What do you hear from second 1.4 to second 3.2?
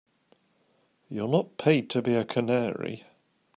paid to be a canary.